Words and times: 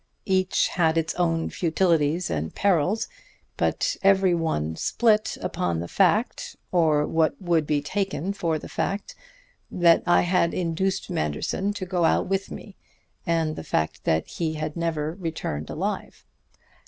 Each 0.25 0.69
had 0.69 0.97
its 0.97 1.13
own 1.13 1.51
futilities 1.51 2.31
and 2.31 2.55
perils; 2.55 3.07
but 3.55 3.95
every 4.01 4.33
one 4.33 4.75
split 4.75 5.37
upon 5.41 5.79
the 5.79 5.87
fact 5.87 6.55
or 6.71 7.05
what 7.05 7.39
would 7.39 7.67
be 7.67 7.83
taken 7.83 8.33
for 8.33 8.57
fact 8.61 9.13
that 9.69 10.01
I 10.07 10.21
had 10.21 10.55
induced 10.55 11.11
Manderson 11.11 11.71
to 11.73 11.85
go 11.85 12.03
out 12.03 12.25
with 12.25 12.49
me, 12.49 12.77
and 13.27 13.55
the 13.55 13.63
fact 13.63 14.03
that 14.05 14.25
he 14.27 14.55
had 14.55 14.75
never 14.75 15.13
returned 15.13 15.69
alive. 15.69 16.25